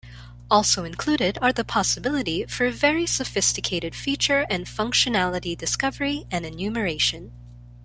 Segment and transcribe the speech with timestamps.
[0.49, 7.31] Also included are the possibility for very sophisticated feature and functionality discovery and enumeration.